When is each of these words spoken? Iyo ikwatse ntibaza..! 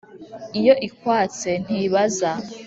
Iyo 0.59 0.73
ikwatse 0.87 1.49
ntibaza..! 1.63 2.31